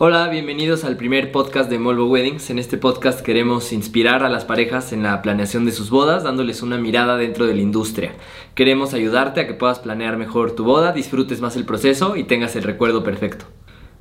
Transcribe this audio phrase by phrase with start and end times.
[0.00, 2.50] Hola, bienvenidos al primer podcast de Molvo Weddings.
[2.50, 6.62] En este podcast queremos inspirar a las parejas en la planeación de sus bodas, dándoles
[6.62, 8.10] una mirada dentro de la industria.
[8.56, 12.56] Queremos ayudarte a que puedas planear mejor tu boda, disfrutes más el proceso y tengas
[12.56, 13.44] el recuerdo perfecto.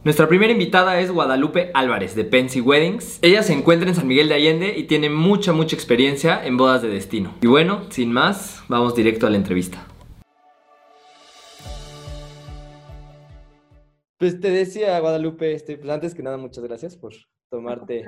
[0.04, 3.20] Nuestra primera invitada es Guadalupe Álvarez de Pensy Weddings.
[3.22, 6.82] Ella se encuentra en San Miguel de Allende y tiene mucha, mucha experiencia en bodas
[6.82, 7.36] de destino.
[7.44, 9.86] Y bueno, sin más, vamos directo a la entrevista.
[14.24, 17.14] Pues te decía, Guadalupe, este, pues antes que nada, muchas gracias por
[17.50, 18.06] tomarte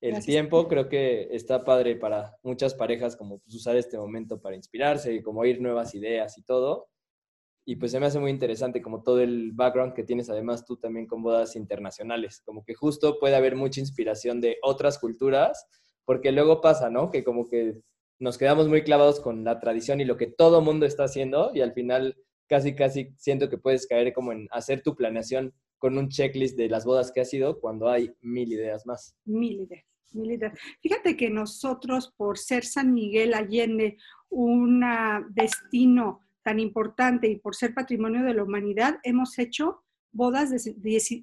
[0.00, 0.66] el tiempo.
[0.66, 5.20] Creo que está padre para muchas parejas como pues, usar este momento para inspirarse y
[5.20, 6.88] como oír nuevas ideas y todo.
[7.66, 10.78] Y pues se me hace muy interesante como todo el background que tienes además tú
[10.78, 12.40] también con bodas internacionales.
[12.42, 15.66] Como que justo puede haber mucha inspiración de otras culturas,
[16.06, 17.10] porque luego pasa, ¿no?
[17.10, 17.82] Que como que
[18.18, 21.60] nos quedamos muy clavados con la tradición y lo que todo mundo está haciendo y
[21.60, 22.16] al final
[22.50, 26.68] casi, casi siento que puedes caer como en hacer tu planeación con un checklist de
[26.68, 29.16] las bodas que has ido cuando hay mil ideas más.
[29.24, 30.58] Mil ideas, mil ideas.
[30.82, 33.96] Fíjate que nosotros, por ser San Miguel Allende,
[34.30, 34.84] un
[35.30, 40.74] destino tan importante y por ser patrimonio de la humanidad, hemos hecho bodas de,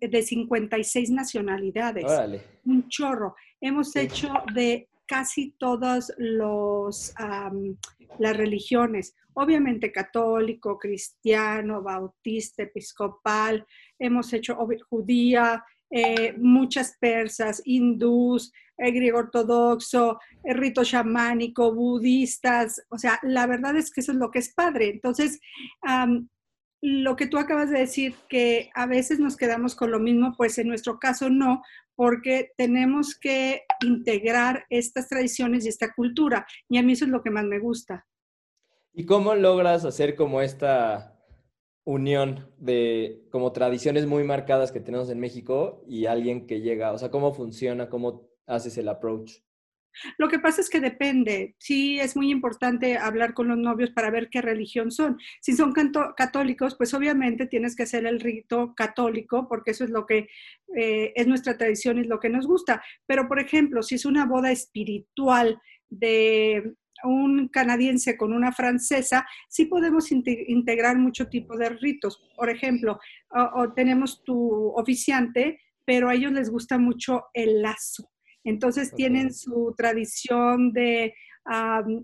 [0.07, 2.05] de, 56 nacionalidades.
[2.05, 2.41] Órale.
[2.65, 3.35] Un chorro.
[3.59, 7.13] Hemos hecho de casi todas los,
[8.19, 13.65] las religiones obviamente católico, cristiano, bautista, episcopal,
[13.99, 14.57] hemos hecho
[14.89, 23.45] judía, eh, muchas persas, hindús, eh, griego ortodoxo, eh, rito chamánico, budistas, o sea, la
[23.45, 24.89] verdad es que eso es lo que es padre.
[24.89, 25.39] Entonces,
[26.81, 30.57] lo que tú acabas de decir, que a veces nos quedamos con lo mismo, pues
[30.57, 31.63] en nuestro caso no,
[31.95, 36.45] porque tenemos que integrar estas tradiciones y esta cultura.
[36.69, 38.05] Y a mí eso es lo que más me gusta.
[38.93, 41.19] ¿Y cómo logras hacer como esta
[41.83, 46.91] unión de como tradiciones muy marcadas que tenemos en México y alguien que llega?
[46.91, 47.89] O sea, ¿cómo funciona?
[47.89, 49.39] ¿Cómo haces el approach?
[50.17, 51.55] Lo que pasa es que depende.
[51.59, 55.17] Sí, es muy importante hablar con los novios para ver qué religión son.
[55.41, 55.73] Si son
[56.15, 60.27] católicos, pues obviamente tienes que hacer el rito católico, porque eso es lo que
[60.75, 62.83] eh, es nuestra tradición y es lo que nos gusta.
[63.05, 65.59] Pero, por ejemplo, si es una boda espiritual
[65.89, 72.29] de un canadiense con una francesa, sí podemos integrar mucho tipo de ritos.
[72.35, 72.99] Por ejemplo,
[73.29, 78.09] o, tenemos tu oficiante, pero a ellos les gusta mucho el lazo.
[78.49, 81.13] Entonces tienen su tradición de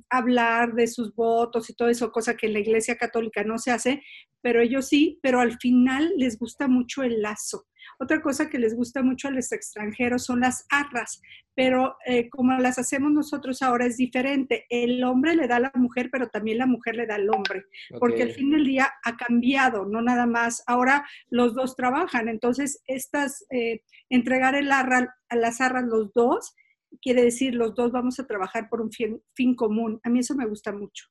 [0.09, 3.71] hablar de sus votos y todo eso, cosa que en la Iglesia Católica no se
[3.71, 4.01] hace,
[4.43, 7.65] pero ellos sí, pero al final les gusta mucho el lazo.
[7.99, 11.21] Otra cosa que les gusta mucho a los extranjeros son las arras,
[11.55, 14.65] pero eh, como las hacemos nosotros ahora es diferente.
[14.69, 17.63] El hombre le da a la mujer, pero también la mujer le da al hombre,
[17.99, 20.61] porque al fin del día ha cambiado, no nada más.
[20.67, 26.53] Ahora los dos trabajan, entonces estas, eh, entregar el arra, a las arras los dos,
[27.01, 30.01] quiere decir los dos vamos a trabajar por un fin, fin común.
[30.03, 31.05] A mí eso me gusta mucho.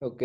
[0.00, 0.22] Ok.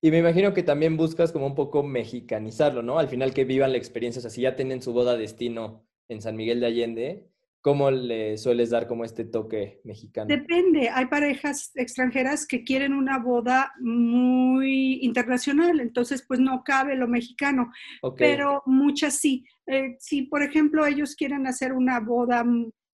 [0.00, 2.98] Y me imagino que también buscas como un poco mexicanizarlo, ¿no?
[2.98, 6.22] Al final que vivan la experiencia, o sea, si ya tienen su boda destino en
[6.22, 7.28] San Miguel de Allende,
[7.60, 10.28] ¿cómo le sueles dar como este toque mexicano?
[10.28, 17.08] Depende, hay parejas extranjeras que quieren una boda muy internacional, entonces pues no cabe lo
[17.08, 17.72] mexicano,
[18.16, 19.44] pero muchas sí.
[19.66, 22.44] Eh, si por ejemplo ellos quieren hacer una boda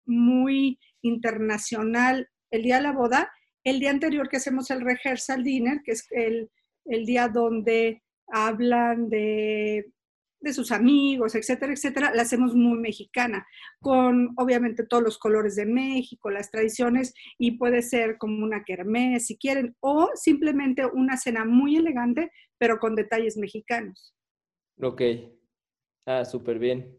[0.06, 3.32] muy internacional el día de la boda,
[3.64, 6.50] el día anterior que hacemos el rehearsal dinner, que es el
[6.86, 9.92] el día donde hablan de,
[10.54, 13.46] sus amigos, etcétera, etcétera, la hacemos muy mexicana,
[13.82, 19.28] con obviamente todos los colores de México, las tradiciones, y puede ser como una kermés
[19.28, 24.16] si quieren, o simplemente una cena muy elegante, pero con detalles mexicanos.
[24.82, 25.02] Ok.
[26.06, 26.98] Ah, súper bien.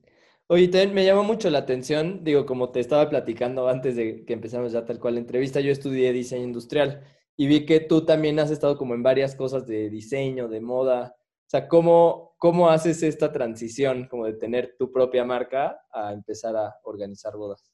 [0.48, 4.32] Oye, también me llama mucho la atención, digo, como te estaba platicando antes de que
[4.32, 7.04] empezamos ya tal cual la entrevista, yo estudié diseño industrial
[7.41, 11.17] y vi que tú también has estado como en varias cosas de diseño, de moda.
[11.17, 16.55] O sea, ¿cómo, cómo haces esta transición como de tener tu propia marca a empezar
[16.55, 17.72] a organizar bodas?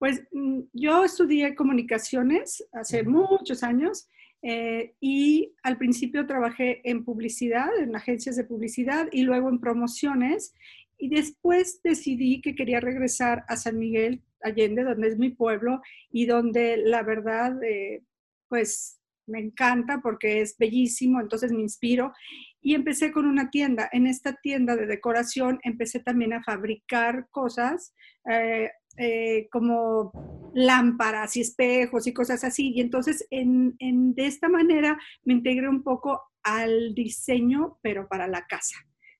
[0.00, 4.08] Pues mm, yo estudié comunicaciones hace muchos años
[4.42, 10.54] eh, y al principio trabajé en publicidad, en agencias de publicidad y luego en promociones
[10.98, 16.26] y después decidí que quería regresar a San Miguel Allende, donde es mi pueblo y
[16.26, 18.02] donde la verdad, eh,
[18.48, 22.12] pues me encanta porque es bellísimo, entonces me inspiro.
[22.60, 23.88] Y empecé con una tienda.
[23.92, 27.94] En esta tienda de decoración empecé también a fabricar cosas
[28.30, 30.12] eh, eh, como
[30.54, 32.72] lámparas y espejos y cosas así.
[32.74, 38.46] Y entonces en, de esta manera me integré un poco al diseño, pero para la
[38.46, 38.76] casa.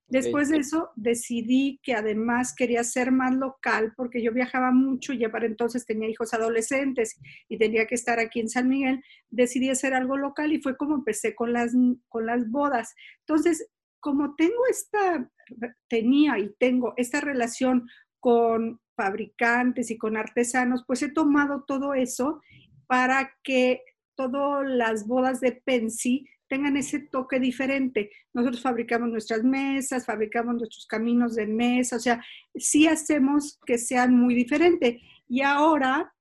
[0.06, 5.30] Después de eso decidí que además quería ser más local porque yo viajaba mucho ya
[5.30, 7.18] para entonces tenía hijos adolescentes
[7.48, 9.02] y tenía que estar aquí en San Miguel.
[9.30, 11.72] Decidí hacer algo local y fue como empecé con las,
[12.08, 12.94] con las bodas.
[13.20, 13.66] Entonces,
[14.00, 15.30] como tengo esta,
[15.88, 17.88] tenía y tengo esta relación
[18.20, 22.42] con fabricantes y con artesanos, pues he tomado todo eso
[22.86, 23.80] para que
[24.14, 28.10] todas las bodas de Pensi tengan ese toque diferente.
[28.32, 32.24] Nosotros fabricamos nuestras mesas, fabricamos nuestros caminos de mesa, o sea,
[32.54, 35.00] sí hacemos que sean muy diferentes.
[35.28, 36.12] Y ahora,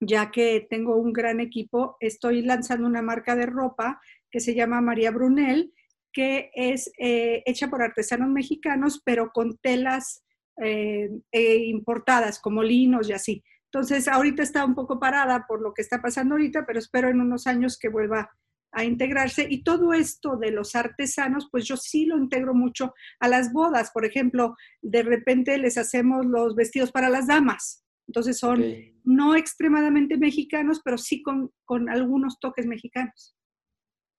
[0.00, 4.00] ya que tengo un gran equipo, estoy lanzando una marca de ropa
[4.30, 5.72] que se llama María Brunel,
[6.12, 10.24] que es eh, hecha por artesanos mexicanos, pero con telas
[10.62, 13.44] eh, eh, importadas, como linos y así.
[13.70, 17.20] Entonces, ahorita está un poco parada por lo que está pasando ahorita, pero espero en
[17.20, 18.30] unos años que vuelva
[18.76, 19.46] a integrarse.
[19.48, 23.90] Y todo esto de los artesanos, pues yo sí lo integro mucho a las bodas.
[23.90, 27.84] Por ejemplo, de repente les hacemos los vestidos para las damas.
[28.06, 28.62] Entonces son
[29.02, 33.34] no extremadamente mexicanos, pero sí con, con algunos toques mexicanos.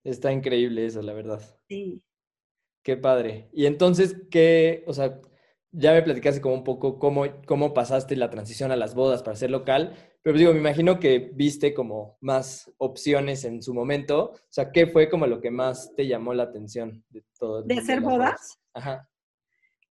[0.04, 1.42] Está increíble eso, la verdad.
[1.70, 2.02] Sí.
[2.84, 3.50] Qué padre.
[3.54, 5.22] Y entonces, ¿qué, o sea,
[5.72, 9.36] ya me platicaste como un poco cómo, cómo pasaste la transición a las bodas para
[9.36, 14.32] ser local, pero pues digo, me imagino que viste como más opciones en su momento.
[14.34, 17.64] O sea, ¿qué fue como lo que más te llamó la atención de todo?
[17.64, 18.60] ¿De hacer bodas?
[18.74, 19.10] Ajá.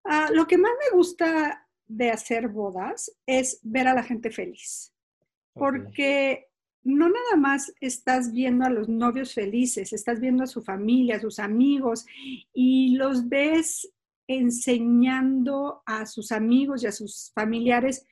[0.05, 4.93] Ah, lo que más me gusta de hacer bodas es ver a la gente feliz.
[5.55, 6.49] Porque
[6.82, 11.20] no nada más estás viendo a los novios felices, estás viendo a su familia, a
[11.20, 12.05] sus amigos
[12.52, 13.90] y los ves
[14.28, 18.05] enseñando a sus amigos y a sus familiares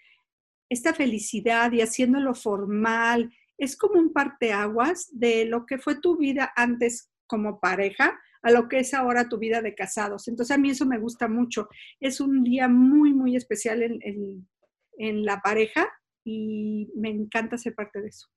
[0.68, 3.32] esta felicidad y haciéndolo formal.
[3.58, 8.68] Es como un parteaguas de lo que fue tu vida antes como pareja a lo
[8.68, 10.28] que es ahora tu vida de casados.
[10.28, 11.68] Entonces a mí eso me gusta mucho.
[11.98, 14.46] Es un día muy, muy especial en,
[14.98, 15.88] en la pareja
[16.24, 18.28] y me encanta ser parte de eso.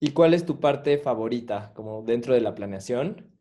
[0.00, 3.37] ¿Y cuál es tu parte favorita como dentro de la planeación?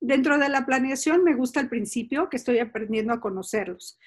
[0.00, 3.98] Dentro de la planeación me gusta el principio, que estoy aprendiendo a conocerlos.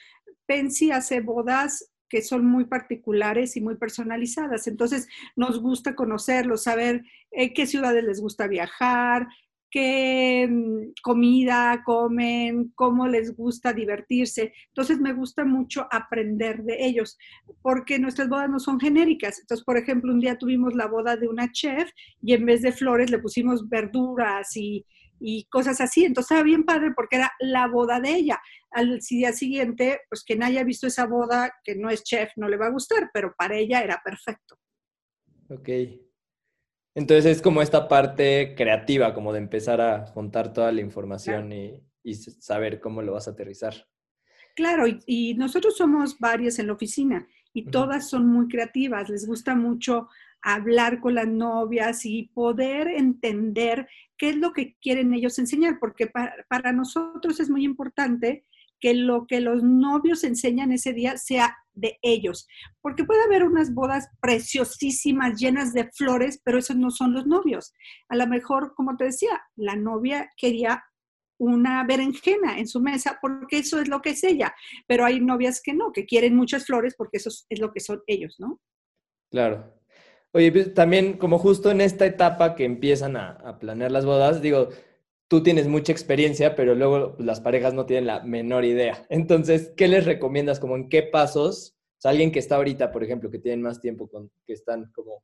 [0.46, 4.68] Pensi hace bodas que son muy particulares y muy personalizadas.
[4.68, 5.08] Entonces,
[5.38, 9.28] nos gusta conocerlos, saber eh, qué ciudades les gusta viajar,
[9.72, 14.54] qué mm, comida comen, cómo les gusta divertirse.
[14.68, 17.18] Entonces me gusta mucho aprender de ellos,
[17.62, 19.40] porque nuestras bodas no son genéricas.
[19.40, 21.90] Entonces, por ejemplo, un día tuvimos la boda de una chef
[22.22, 24.86] y en vez de flores le pusimos verduras y,
[25.22, 26.04] y cosas así.
[26.04, 28.42] Entonces estaba bien padre porque era la boda de ella.
[28.72, 32.58] Al día siguiente, pues quien haya visto esa boda, que no es chef, no le
[32.58, 34.58] va a gustar, pero para ella era perfecto.
[35.50, 35.70] Ok.
[36.96, 41.84] Entonces es como esta parte creativa, como de empezar a juntar toda la información y,
[42.14, 43.74] saber cómo lo vas a aterrizar.
[44.56, 49.56] Claro, y, nosotros somos varias en la oficina y todas son muy creativas, les gusta
[49.56, 50.08] mucho
[50.42, 53.88] hablar con las novias y poder entender
[54.18, 58.46] qué es lo que quieren ellos enseñar, porque para, nosotros es muy importante
[58.80, 62.48] que lo que los novios enseñan ese día sea de ellos,
[62.82, 67.74] porque puede haber unas bodas preciosísimas, llenas de flores, pero esos no son los novios.
[68.10, 70.84] A lo mejor, como te decía, la novia quería
[71.42, 74.54] una berenjena en su mesa porque eso es lo que es ella,
[74.86, 78.04] pero hay novias que no, que quieren muchas flores porque eso es lo que son
[78.06, 78.60] ellos, ¿no?
[79.32, 79.74] Claro.
[80.34, 84.70] Oye, pues, también como justo en esta etapa que empiezan a, planear las bodas, digo,
[85.28, 89.04] tú tienes mucha experiencia, pero luego las parejas no tienen la menor idea.
[89.10, 90.60] Entonces, ¿qué les recomiendas?
[90.60, 94.08] Como en qué pasos, alguien que está ahorita, por ejemplo, que tienen más tiempo,
[94.46, 95.24] que están como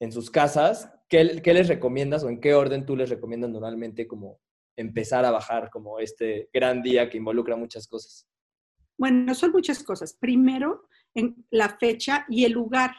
[0.00, 4.08] en sus casas, ¿qué, ¿qué, les recomiendas o en qué orden tú les recomiendas normalmente
[4.08, 4.40] como
[4.76, 8.28] empezar a bajar como este gran día que involucra muchas cosas?
[8.98, 10.14] Bueno, son muchas cosas.
[10.14, 12.92] Primero, en la fecha y el lugar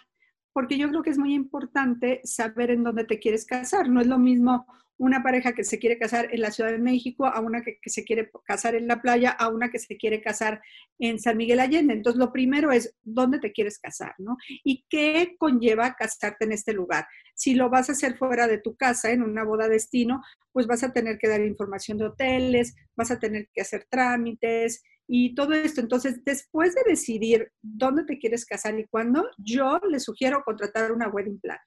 [0.53, 3.89] porque yo creo que es muy importante saber en dónde te quieres casar.
[3.89, 7.25] No es lo mismo una pareja que se quiere casar en la Ciudad de México
[7.25, 10.61] a una que, se quiere casar en la playa, a una que se quiere casar
[10.99, 11.93] en San Miguel Allende.
[11.93, 14.37] Entonces, lo primero es dónde te quieres casar, ¿no?
[14.63, 17.05] Y qué conlleva casarte en este lugar.
[17.35, 20.21] Si lo vas a hacer fuera de tu casa, en una boda destino,
[20.51, 24.83] pues vas a tener que dar información de hoteles, vas a tener que hacer trámites,
[25.07, 25.81] y todo esto.
[25.81, 31.09] Entonces, después de decidir dónde te quieres casar y cuándo, yo le sugiero contratar una
[31.09, 31.61] wedding planner.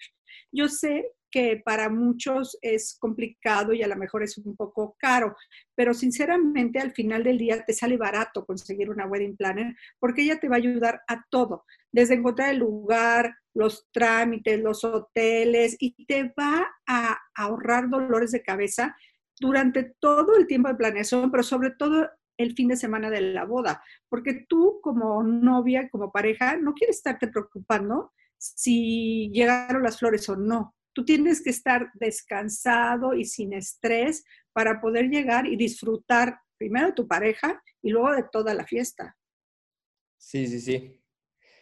[0.52, 5.37] Yo sé que para muchos es complicado y a lo mejor es un poco caro,
[5.75, 10.38] pero sinceramente al final del día te sale barato conseguir una wedding planner porque ella
[10.38, 16.04] te va a ayudar a todo, desde encontrar el lugar, los trámites, los hoteles y
[16.06, 18.95] te va a ahorrar dolores de cabeza
[19.38, 23.45] durante todo el tiempo de planeación, pero sobre todo el fin de semana de la
[23.45, 30.28] boda, porque tú como novia, como pareja, no quieres estarte preocupando si llegaron las flores
[30.28, 30.75] o no.
[30.97, 34.25] Tú tienes que estar descansado y sin estrés
[34.55, 39.15] para poder llegar y disfrutar primero de tu pareja y luego de toda la fiesta.
[40.17, 40.99] Sí, sí, sí.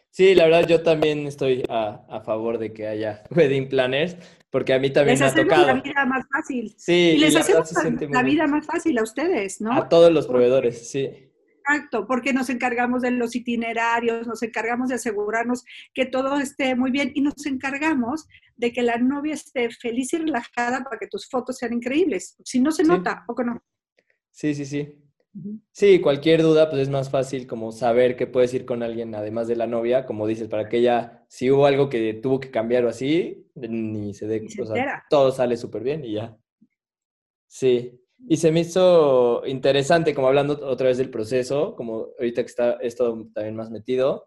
[0.09, 4.17] Sí, la verdad yo también estoy a, favor de que haya wedding planners,
[4.51, 5.67] porque a mí también me ha tocado.
[5.67, 6.73] la vida más fácil.
[6.79, 7.73] Sí, y les hacemos
[8.11, 9.73] la, vida más fácil a ustedes, ¿no?
[9.73, 11.33] A todos los proveedores, sí.
[11.67, 16.91] Exacto, porque nos encargamos de los itinerarios, nos encargamos de asegurarnos que todo esté muy
[16.91, 21.27] bien y nos encargamos de que la novia esté feliz y relajada para que tus
[21.29, 22.37] fotos sean increíbles.
[22.45, 23.63] Si no se nota, ¿o no?
[24.31, 25.01] Sí, sí, sí.
[25.73, 29.49] Sí, cualquier duda, pues es más fácil como saber que puedes ir con alguien además
[29.49, 32.85] de la novia, como dices, para que ella, si hubo algo que tuvo que cambiar
[32.85, 36.37] o así, ni se dé, o sea, todo sale súper bien y ya.
[37.49, 42.49] Sí, y se me hizo interesante, como hablando otra vez del proceso, como ahorita que
[42.49, 44.27] está esto también más metido,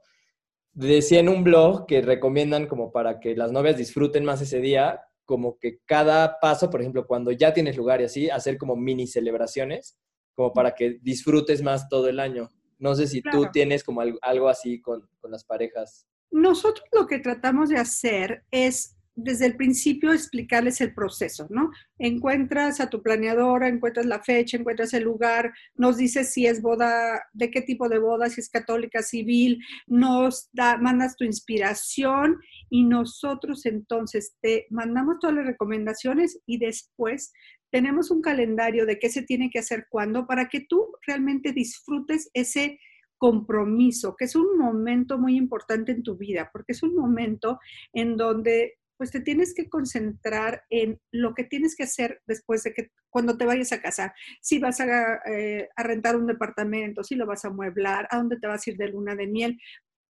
[0.74, 5.02] decía en un blog que recomiendan como para que las novias disfruten más ese día,
[5.26, 9.08] como que cada paso, por ejemplo, cuando ya tienes lugar y así, hacer como mini
[9.08, 9.98] celebraciones
[10.38, 12.52] como para que disfrutes más todo el año.
[12.78, 16.08] No sé si tú tienes como algo, así con, con las parejas.
[16.30, 21.72] Nosotros lo que tratamos de hacer es desde el principio explicarles el proceso, ¿no?
[21.98, 27.24] Encuentras a tu planeadora, encuentras la fecha, encuentras el lugar, nos dices si es boda,
[27.34, 32.38] de qué tipo de boda, si es católica, civil, nos da, mandas tu inspiración
[32.70, 37.34] y nosotros entonces te mandamos todas las recomendaciones y después
[37.72, 42.30] tenemos un calendario de qué se tiene que hacer cuándo para que tú realmente disfrutes
[42.36, 42.80] ese
[43.18, 47.60] compromiso, que es un momento muy importante en tu vida, porque es un momento
[47.94, 52.74] en donde pues te tienes que concentrar en lo que tienes que hacer después de
[52.74, 54.14] que cuando te vayas a casar.
[54.42, 58.40] Si vas a, eh, a rentar un departamento, si lo vas a mueblar, a dónde
[58.40, 59.60] te vas a ir de luna de miel.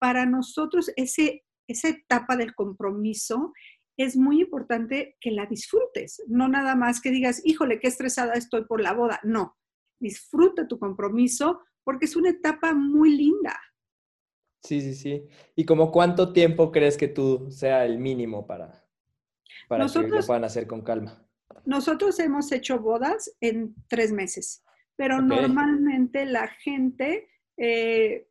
[0.00, 3.52] Para nosotros ese, esa etapa del compromiso
[3.98, 8.64] es muy importante que la disfrutes, no nada más que digas, híjole, qué estresada estoy
[8.64, 9.18] por la boda.
[9.24, 9.56] No,
[10.00, 13.58] disfruta tu compromiso porque es una etapa muy linda.
[14.62, 15.26] Sí, sí, sí.
[15.54, 18.84] ¿Y como cuánto tiempo crees que tú sea el mínimo para,
[19.68, 21.24] para que lo puedan hacer con calma?
[21.64, 24.64] Nosotros hemos hecho bodas en tres meses,
[24.96, 28.28] pero normalmente la gente eh,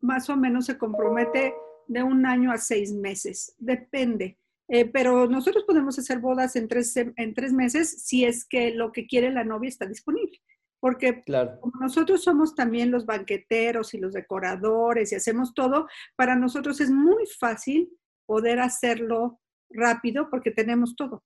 [0.00, 1.54] más o menos se compromete
[1.86, 4.38] de un año a seis meses, depende.
[4.68, 8.92] Eh, pero nosotros podemos hacer bodas en tres, en tres meses si es que lo
[8.92, 10.40] que quiere la novia está disponible.
[10.80, 11.22] Porque
[11.60, 16.90] como nosotros somos también los banqueteros y los decoradores y hacemos todo, para nosotros es
[16.90, 17.90] muy fácil
[18.26, 21.22] poder hacerlo rápido porque tenemos todo.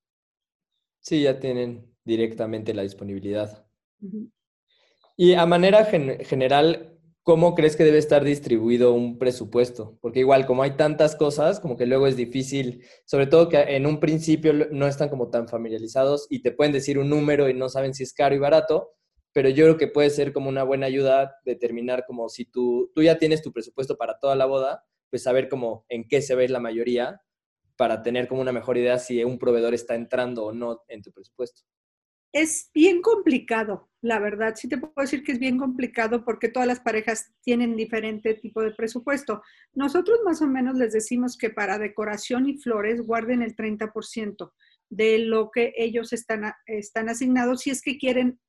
[1.00, 3.66] Sí, ya tienen directamente la disponibilidad.
[5.16, 9.98] Y a manera general, ¿cómo crees que debe estar distribuido un presupuesto?
[10.00, 13.86] Porque igual, como hay tantas cosas, como que luego es difícil, sobre todo que en
[13.86, 17.68] un principio no están como tan familiarizados y te pueden decir un número y no
[17.68, 18.90] saben si es caro y barato,
[19.34, 23.02] pero yo creo que puede ser como una buena ayuda determinar como si tú, tú
[23.02, 26.48] ya tienes tu presupuesto para toda la boda, pues saber como en qué se ve
[26.48, 27.20] la mayoría
[27.76, 31.12] para tener como una mejor idea si un proveedor está entrando o no en tu
[31.12, 31.64] presupuesto
[32.34, 34.56] es bien complicado, la verdad.
[34.56, 38.60] Sí te puedo decir que es bien complicado porque todas las parejas tienen diferente tipo
[38.60, 39.40] de presupuesto.
[39.72, 44.52] Nosotros más o menos les decimos que para decoración y flores guarden el 30%
[44.90, 48.40] de lo que ellos están, están asignados si es que quieren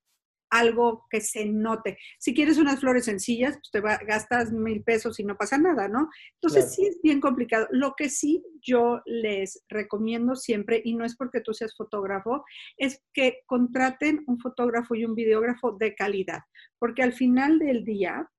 [0.57, 1.97] algo que se note.
[2.19, 6.09] Si quieres unas flores sencillas, pues te gastas mil pesos y no pasa nada, ¿no?
[6.35, 7.67] Entonces sí es bien complicado.
[7.71, 12.43] Lo que sí yo les recomiendo siempre, y no es porque tú seas fotógrafo,
[12.77, 16.41] es que contraten un fotógrafo y un videógrafo de calidad,
[16.79, 18.29] porque al final del día,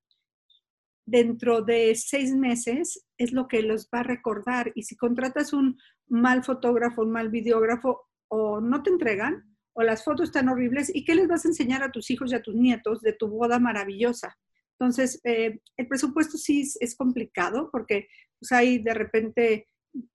[1.07, 4.73] dentro de seis meses, es lo que los va a recordar.
[4.75, 10.03] Y si contratas un mal fotógrafo, un mal videógrafo, o no te entregan, o las
[10.05, 12.55] fotos están horribles, ¿y qué les vas a enseñar a tus hijos y a tus
[12.55, 14.35] nietos de tu boda maravillosa?
[14.79, 19.69] Entonces, eh, el presupuesto sí es, complicado porque pues, hay de repente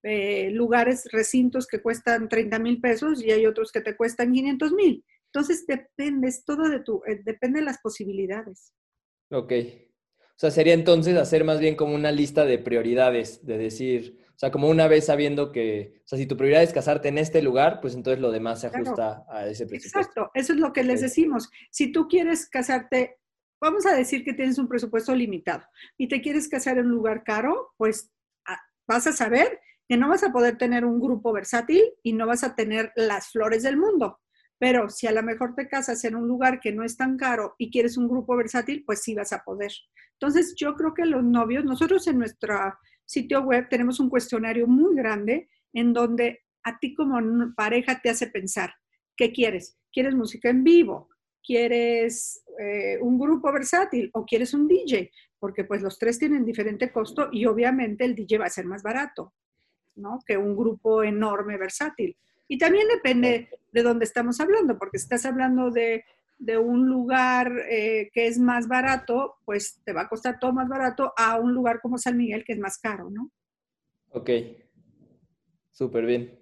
[0.04, 4.74] eh, lugares, recintos que cuestan 30 mil pesos y hay otros que te cuestan 500
[4.74, 5.06] mil.
[5.28, 8.74] Entonces, depende, es todo de tu, eh, depende de las posibilidades.
[9.30, 9.54] Ok.
[10.18, 14.52] O sea, sería entonces hacer más bien como una lista de prioridades, de decir, sea,
[14.52, 17.80] como una vez sabiendo que, o sea, si tu prioridad es casarte en este lugar,
[17.80, 20.00] pues entonces lo demás se ajusta a ese presupuesto.
[20.00, 21.52] Exacto, eso es lo que les decimos.
[21.70, 23.20] Si tú quieres casarte,
[23.62, 25.64] vamos a decir que tienes un presupuesto limitado
[25.96, 28.12] y te quieres casar en un lugar caro, pues
[28.48, 28.58] ah,
[28.88, 32.44] vas a saber que no vas a poder tener un grupo versátil y no vas
[32.44, 34.22] a tener las flores del mundo.
[34.58, 37.54] Pero si a lo mejor te casas en un lugar que no es tan caro
[37.60, 39.72] y quieres un grupo versátil, pues sí vas a poder.
[40.14, 42.56] Entonces, yo creo que los novios, nosotros en nuestro
[43.06, 47.20] sitio web tenemos un cuestionario muy grande en donde a ti como
[47.56, 48.74] pareja te hace pensar,
[49.16, 49.78] ¿qué quieres?
[49.92, 51.10] ¿Quieres música en vivo?
[51.44, 55.12] ¿Quieres eh, un grupo versátil o quieres un DJ?
[55.40, 58.84] Porque pues los tres tienen diferente costo y obviamente el DJ va a ser más
[58.84, 59.34] barato,
[59.96, 60.20] ¿no?
[60.26, 62.16] Que un grupo enorme versátil.
[62.48, 66.04] Y también depende de dónde estamos hablando, porque si estás hablando de,
[66.58, 71.14] un lugar eh, que es más barato, pues te va a costar todo más barato
[71.18, 73.32] a un lugar como San Miguel que es más caro, ¿no?
[74.10, 74.30] Ok,
[75.72, 76.40] súper bien.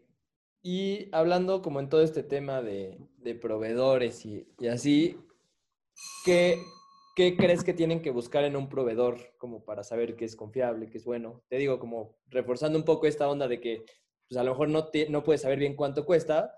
[0.62, 2.98] Y hablando como en todo este tema de,
[3.42, 5.18] proveedores y, así,
[6.26, 6.62] ¿qué,
[7.16, 10.90] ¿qué crees que tienen que buscar en un proveedor como para saber que es confiable,
[10.90, 11.44] que es bueno?
[11.48, 13.86] Te digo, como reforzando un poco esta onda de que
[14.28, 16.56] pues a lo mejor no, no puedes saber bien cuánto cuesta,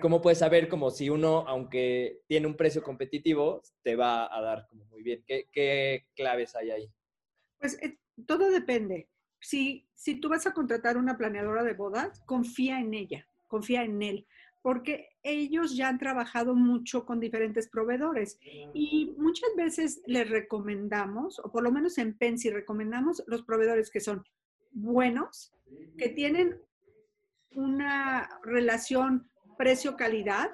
[0.00, 4.66] ¿cómo puedes saber como si uno, aunque tiene un precio competitivo, te va a dar
[4.68, 5.22] como muy bien?
[5.26, 6.92] ¿Qué, qué claves hay ahí?
[7.58, 9.08] Pues eh, todo depende.
[9.40, 14.00] Si, si tú vas a contratar una planeadora de bodas, confía en ella confía en
[14.02, 14.26] él,
[14.62, 18.38] porque ellos ya han trabajado mucho con diferentes proveedores
[18.74, 24.00] y muchas veces les recomendamos, o por lo menos en Pensi recomendamos los proveedores que
[24.00, 24.24] son
[24.70, 25.52] buenos,
[25.96, 26.60] que tienen
[27.52, 30.50] una relación precio-calidad,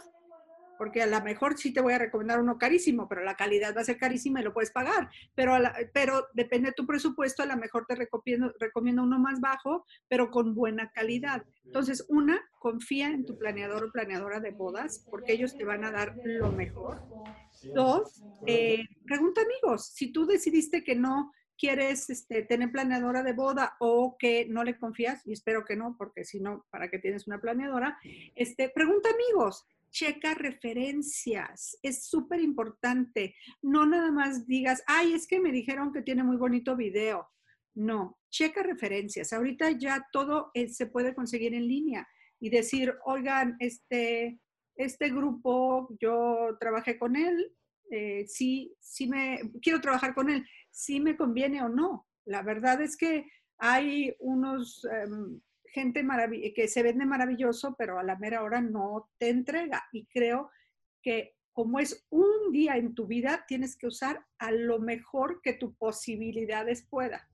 [0.76, 3.82] porque a lo mejor sí te voy a recomendar uno carísimo, pero la calidad va
[3.82, 5.08] a ser carísima y lo puedes pagar.
[5.34, 5.56] Pero,
[5.92, 10.30] pero depende de tu presupuesto, a lo mejor te recomiendo, recomiendo uno más bajo, pero
[10.30, 11.44] con buena calidad.
[11.64, 15.92] Entonces, una, confía en tu planeador o planeadora de bodas, porque ellos te van a
[15.92, 17.02] dar lo mejor.
[17.74, 23.76] Dos, eh, pregunta amigos, si tú decidiste que no quieres este, tener planeadora de boda
[23.80, 27.26] o que no le confías, y espero que no, porque si no, ¿para qué tienes
[27.26, 27.98] una planeadora?
[28.34, 33.36] Este, pregunta amigos, checa referencias, es súper importante.
[33.62, 37.28] No nada más digas, ay, es que me dijeron que tiene muy bonito video.
[37.74, 39.32] No, checa referencias.
[39.32, 42.08] Ahorita ya todo eh, se puede conseguir en línea
[42.40, 44.40] y decir, oigan, este,
[44.76, 47.52] este grupo, yo trabajé con él,
[47.90, 48.74] eh, sí
[49.08, 52.06] me, quiero trabajar con él, si me conviene o no.
[52.24, 53.26] La verdad es que
[53.58, 56.04] hay unos em, gente
[56.54, 59.84] que se vende maravilloso, pero a la mera hora no te entrega.
[59.92, 60.50] Y creo
[61.02, 65.52] que como es un día en tu vida, tienes que usar a lo mejor que
[65.52, 67.28] tus posibilidades pueda.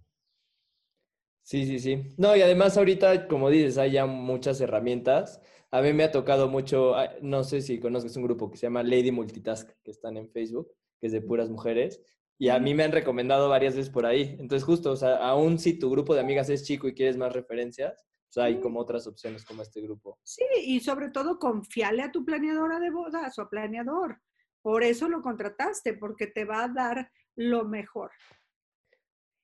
[1.51, 2.15] Sí, sí, sí.
[2.17, 5.43] No, y además ahorita, como dices, hay ya muchas herramientas.
[5.73, 8.67] A mí me ha tocado mucho, ah, no sé si conoces un grupo que se
[8.67, 10.69] llama Lady Multitask, que están en Facebook,
[11.01, 12.01] que es de puras mujeres.
[12.39, 14.37] Y a mí me han recomendado varias veces por ahí.
[14.39, 17.33] Entonces, justo, o sea, aún si tu grupo de amigas es chico y quieres más
[17.33, 20.21] referencias, o sea, hay como otras opciones como este grupo.
[20.23, 24.21] Sí, y sobre todo confiarle a tu planeadora de bodas o planeador.
[24.63, 28.13] Por eso lo contrataste, porque te va a dar lo mejor.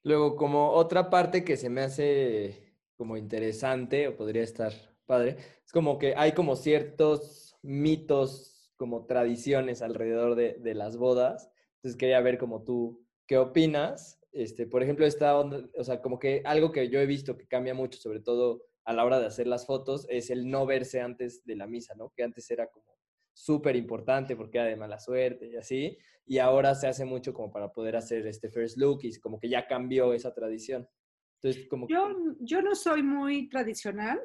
[0.06, 4.72] Luego, como otra parte que se me hace como interesante o podría estar
[5.04, 11.50] padre, es como que hay como ciertos mitos, como tradiciones alrededor de, de las bodas.
[11.78, 14.20] Entonces quería ver como tú, ¿qué opinas?
[14.30, 17.48] Este, por ejemplo, esta onda, o sea, como que algo que yo he visto que
[17.48, 21.00] cambia mucho, sobre todo a la hora de hacer las fotos es el no verse
[21.00, 22.12] antes de la misa, ¿no?
[22.14, 22.95] Que antes era como
[23.36, 27.52] súper importante porque era de mala suerte y así, y ahora se hace mucho como
[27.52, 30.88] para poder hacer este first look y como que ya cambió esa tradición.
[31.34, 31.86] Entonces, como...
[31.86, 32.08] Yo,
[32.40, 34.18] yo no soy muy tradicional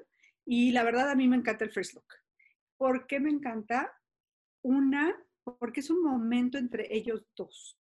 [0.45, 2.05] y la verdad a mí me encanta el first look.
[2.77, 3.93] ¿Por qué me encanta?
[4.63, 5.13] Una,
[5.59, 7.77] porque es un momento entre ellos dos.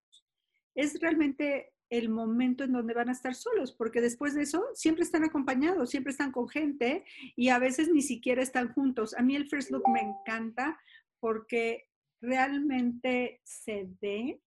[0.75, 5.03] Es realmente el momento en donde van a estar solos, porque después de eso siempre
[5.03, 7.03] están acompañados, siempre están con gente
[7.35, 9.15] y a veces ni siquiera están juntos.
[9.15, 10.79] A mí el first look me encanta
[11.19, 11.85] porque
[12.21, 14.41] realmente se ve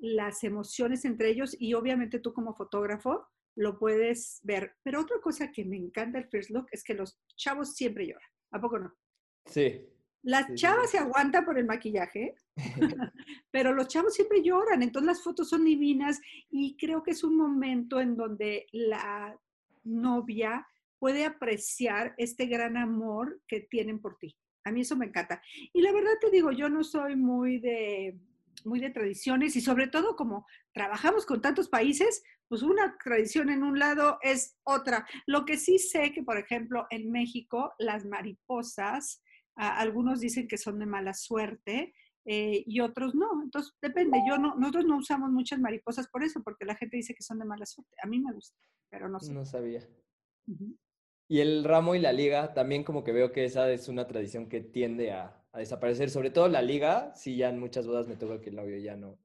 [0.00, 4.76] las emociones entre ellos y obviamente tú como fotógrafo lo puedes ver.
[4.82, 8.28] Pero otra cosa que me encanta el first look es que los chavos siempre lloran.
[8.52, 8.94] ¿A poco no?
[9.46, 9.88] Sí.
[10.22, 12.34] La chava se aguanta por el maquillaje,
[13.50, 17.36] pero los chavos siempre lloran, entonces las fotos son divinas y creo que es un
[17.36, 19.38] momento en donde la
[19.82, 20.66] novia
[20.98, 24.34] puede apreciar este gran amor que tienen por ti.
[24.64, 25.42] A mí eso me encanta.
[25.72, 28.18] Y la verdad te digo, yo no soy muy de
[28.64, 33.62] muy de tradiciones y sobre todo como trabajamos con tantos países, pues una tradición en
[33.62, 35.06] un lado es otra.
[35.26, 39.22] Lo que sí sé que, por ejemplo, en México las mariposas
[39.56, 43.42] algunos dicen que son de mala suerte eh, y otros no.
[43.42, 44.18] Entonces, depende.
[44.28, 47.38] Yo no, nosotros no usamos muchas mariposas por eso, porque la gente dice que son
[47.38, 47.94] de mala suerte.
[48.02, 48.58] A mí me gusta,
[48.90, 49.32] pero no sé.
[49.32, 49.86] No sabía.
[51.26, 54.48] Y el ramo y la liga, también como que veo que esa es una tradición
[54.48, 56.10] que tiende a, desaparecer.
[56.10, 58.96] Sobre todo la liga, sí, ya en muchas bodas me toca que el novio ya
[58.96, 59.18] no.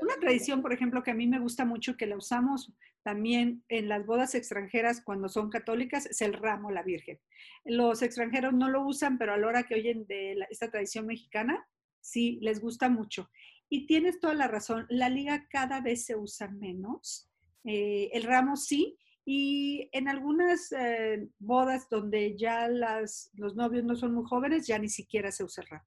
[0.00, 3.88] Una tradición, por ejemplo, que a mí me gusta mucho, que la usamos también en
[3.88, 7.18] las bodas extranjeras cuando son católicas, es el ramo la Virgen.
[7.64, 11.66] Los extranjeros no lo usan, pero a la hora que oyen de esta tradición mexicana,
[12.00, 13.30] sí, les gusta mucho.
[13.68, 17.28] Y tienes toda la razón, la liga cada vez se usa menos.
[17.64, 23.94] Eh, el ramo sí, y en algunas eh, bodas donde ya las, los novios no
[23.94, 25.84] son muy jóvenes, ya ni siquiera se usa el ramo.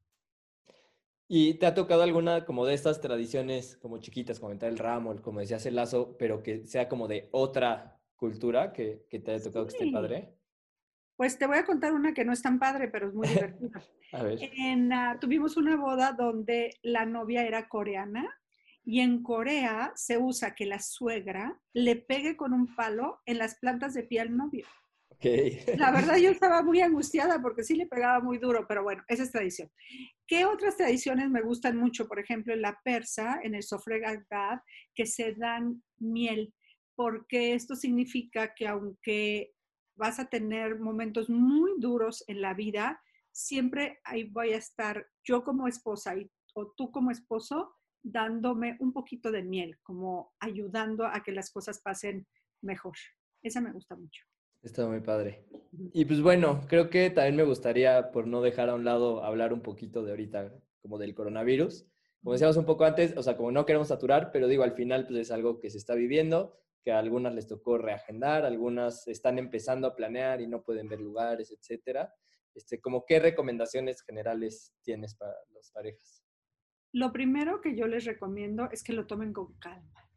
[1.28, 5.39] ¿Y te ha tocado alguna como de estas tradiciones como chiquitas, comentar el ramo, como
[5.39, 9.65] decías el lazo, pero que sea como de otra cultura que, que te haya tocado
[9.65, 10.36] que esté padre?
[11.15, 13.82] Pues te voy a contar una que no es tan padre, pero es muy divertida.
[14.12, 14.39] a ver.
[14.41, 18.30] En, ah, tuvimos una boda donde la novia era coreana
[18.86, 23.56] y en Corea se usa que la suegra le pegue con un palo en las
[23.56, 24.67] plantas de pie al novio.
[25.10, 25.63] Okay.
[25.78, 29.24] La verdad yo estaba muy angustiada porque sí le pegaba muy duro, pero bueno, esa
[29.24, 29.71] es tradición.
[30.28, 32.08] ¿Qué otras tradiciones me gustan mucho?
[32.08, 34.02] Por ejemplo, en la persa, en el sofre
[34.93, 36.54] que se dan miel,
[36.95, 39.54] porque esto significa que aunque
[39.95, 45.43] vas a tener momentos muy duros en la vida, siempre ahí voy a estar yo
[45.43, 47.74] como esposa y, o tú como esposo
[48.05, 52.27] dándome un poquito de miel, como ayudando a que las cosas pasen
[52.61, 52.95] mejor.
[53.41, 54.23] Esa me gusta mucho.
[54.61, 55.45] Está muy padre.
[55.93, 59.53] Y pues bueno, creo que también me gustaría, por no dejar a un lado, hablar
[59.53, 61.85] un poquito de ahorita, como del coronavirus.
[62.21, 65.05] Como decíamos un poco antes, o sea, como no queremos saturar, pero digo, al final
[65.07, 69.37] pues es algo que se está viviendo, que a algunas les tocó reagendar, algunas están
[69.37, 72.13] empezando a planear y no pueden ver lugares, etcétera.
[72.53, 76.24] Este, como qué recomendaciones generales tienes para las parejas?
[76.95, 80.10] Lo primero que yo les recomiendo es que lo tomen con calma.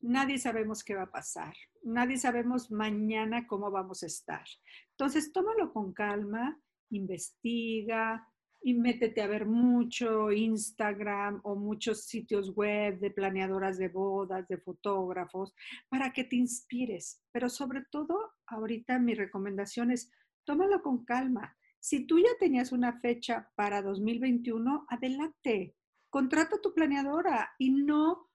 [0.00, 1.54] Nadie sabemos qué va a pasar.
[1.82, 4.46] Nadie sabemos mañana cómo vamos a estar.
[4.92, 6.58] Entonces, tómalo con calma,
[6.88, 8.26] investiga
[8.62, 14.56] y métete a ver mucho Instagram o muchos sitios web de planeadoras de bodas, de
[14.56, 15.54] fotógrafos,
[15.90, 17.20] para que te inspires.
[17.32, 20.10] Pero sobre todo, ahorita mi recomendación es,
[20.44, 21.54] tómalo con calma.
[21.80, 25.74] Si tú ya tenías una fecha para 2021, adelante
[26.14, 28.30] contrata a tu planeadora y no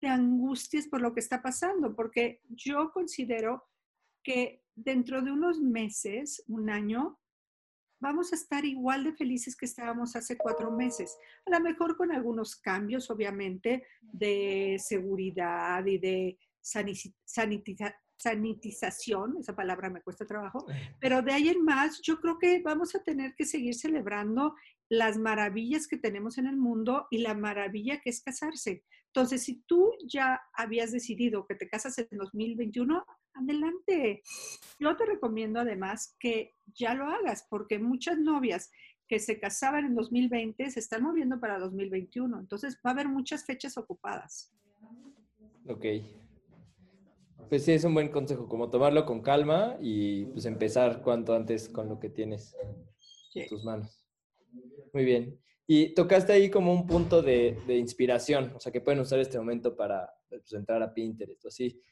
[0.00, 3.68] te angusties por lo que está pasando, porque yo considero
[4.24, 7.20] que dentro de unos meses, un año,
[8.00, 11.14] vamos a estar igual de felices que estábamos hace cuatro meses.
[11.44, 16.38] A lo mejor con algunos cambios, obviamente, de seguridad y de
[18.20, 20.66] sanitización, esa palabra me cuesta trabajo,
[21.00, 24.54] pero de ahí en más, yo creo que vamos a tener que seguir celebrando
[24.90, 28.84] las maravillas que tenemos en el mundo y la maravilla que es casarse.
[29.06, 33.04] Entonces, si tú ya habías decidido que te casas en 2021,
[33.34, 34.22] adelante.
[34.78, 38.70] Yo te recomiendo además que ya lo hagas, porque muchas novias
[39.08, 42.38] que se casaban en 2020 se están moviendo para 2021.
[42.38, 44.52] Entonces, va a haber muchas fechas ocupadas.
[45.66, 45.84] Ok.
[47.50, 51.68] Pues sí, es un buen consejo, como tomarlo con calma y pues empezar cuanto antes
[51.68, 52.56] con lo que tienes
[53.34, 54.06] en tus manos.
[54.92, 55.36] Muy bien.
[55.66, 59.74] Y tocaste ahí como un punto de, inspiración, o sea, que pueden usar este momento
[59.74, 61.82] para pues, entrar a Pinterest o así.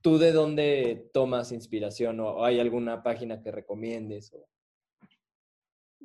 [0.00, 4.32] ¿Tú de dónde tomas inspiración o hay alguna página que recomiendes?
[4.34, 4.48] O...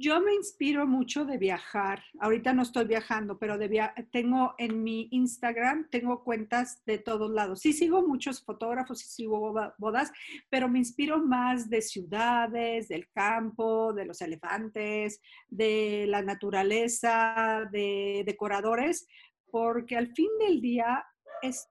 [0.02, 2.02] Yo me inspiro mucho de viajar.
[2.22, 7.60] Ahorita no estoy viajando, pero de tengo en mi Instagram, tengo cuentas de todos lados.
[7.60, 10.14] Sí sigo muchos fotógrafos, sí sigo bodas,
[10.50, 18.24] pero me inspiro más de ciudades, del campo, de los elefantes, de la naturaleza, de
[18.26, 19.06] decoradores,
[19.52, 21.06] porque al fin del día
[21.42, 21.68] es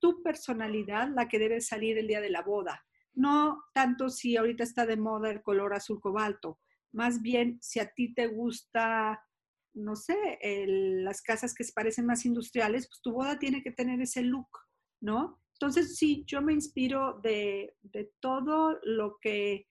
[0.00, 2.84] tu personalidad la que debe salir el día de la boda.
[3.14, 6.58] No tanto si ahorita está de moda el color azul cobalto
[6.92, 9.22] más bien, si a ti te gusta,
[9.74, 14.22] no sé, las casas que parecen más industriales, pues tu boda tiene que tener ese
[14.22, 14.48] look,
[15.00, 15.40] ¿no?
[15.54, 19.66] Entonces, sí, yo me inspiro de, de todo lo que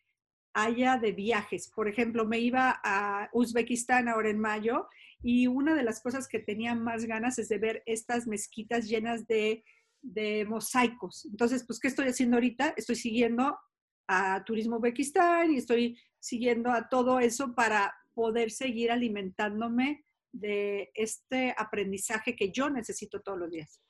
[0.54, 1.72] haya de viajes.
[1.74, 4.88] Por ejemplo, me iba a Uzbekistán ahora en mayo
[5.22, 9.28] y una de las cosas que tenía más ganas es de ver estas mezquitas llenas
[9.28, 9.64] de,
[10.02, 11.26] de mosaicos.
[11.26, 12.74] Entonces, pues, ¿qué estoy haciendo ahorita?
[12.76, 13.58] Estoy siguiendo
[14.08, 21.54] a Turismo Uzbekistán y estoy siguiendo a todo eso para poder seguir alimentándome de este
[21.58, 23.82] aprendizaje que yo necesito todos los días.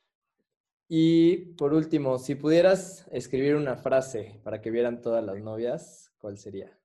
[0.89, 6.37] Y por último, si pudieras escribir una frase para que vieran todas las novias, ¿cuál
[6.37, 6.77] sería?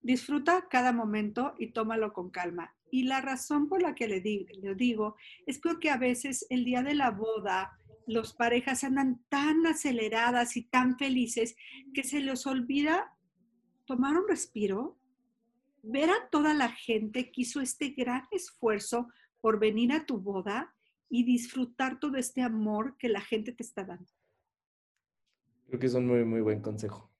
[0.00, 2.74] Disfruta cada momento y tómalo con calma.
[2.90, 6.64] Y la razón por la que le digo, le digo es porque a veces el
[6.64, 11.56] día de la boda los parejas andan tan aceleradas y tan felices
[11.92, 13.12] que se les olvida
[13.84, 14.98] tomar un respiro,
[15.82, 19.08] ver a toda la gente que hizo este gran esfuerzo
[19.40, 20.74] por venir a tu boda
[21.08, 24.10] y disfrutar todo este amor que la gente te está dando.
[25.68, 27.10] Creo que es un muy, muy buen consejo.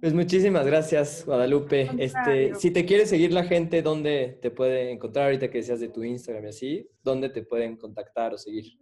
[0.00, 1.90] Pues muchísimas gracias, Guadalupe.
[1.98, 5.88] Este, si te quiere seguir la gente, ¿dónde te puede encontrar ahorita que decías de
[5.88, 6.90] tu Instagram y así?
[7.02, 8.78] ¿Dónde te pueden contactar o seguir?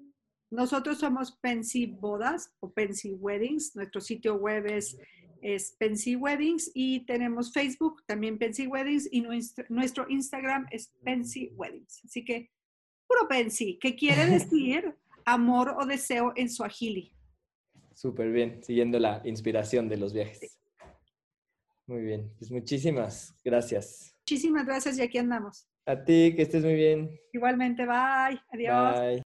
[0.52, 3.74] Nosotros somos Pensy Bodas o Pensy Weddings.
[3.74, 4.98] Nuestro sitio web es,
[5.40, 9.22] es Pensy Weddings y tenemos Facebook, también Pensy Weddings y
[9.70, 12.02] nuestro Instagram es Pensy Weddings.
[12.04, 12.50] Así que,
[13.08, 17.14] puro Pensy, que quiere decir amor o deseo en su agili.
[17.94, 20.60] Súper bien, siguiendo la inspiración de los viajes.
[21.86, 24.14] Muy bien, pues muchísimas gracias.
[24.20, 25.66] Muchísimas gracias y aquí andamos.
[25.86, 27.18] A ti, que estés muy bien.
[27.32, 28.38] Igualmente, bye.
[28.52, 29.00] Adiós.
[29.00, 29.22] Bye.